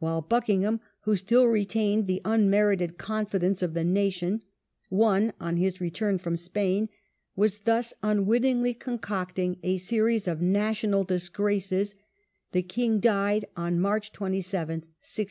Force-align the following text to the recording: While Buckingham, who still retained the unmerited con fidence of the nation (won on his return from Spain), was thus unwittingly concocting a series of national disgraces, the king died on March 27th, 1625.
While 0.00 0.20
Buckingham, 0.20 0.80
who 1.04 1.16
still 1.16 1.46
retained 1.46 2.06
the 2.06 2.20
unmerited 2.26 2.98
con 2.98 3.24
fidence 3.24 3.62
of 3.62 3.72
the 3.72 3.84
nation 3.84 4.42
(won 4.90 5.32
on 5.40 5.56
his 5.56 5.80
return 5.80 6.18
from 6.18 6.36
Spain), 6.36 6.90
was 7.36 7.60
thus 7.60 7.94
unwittingly 8.02 8.74
concocting 8.74 9.56
a 9.62 9.78
series 9.78 10.28
of 10.28 10.42
national 10.42 11.04
disgraces, 11.04 11.94
the 12.52 12.60
king 12.60 13.00
died 13.00 13.46
on 13.56 13.80
March 13.80 14.12
27th, 14.12 14.84
1625. 15.00 15.20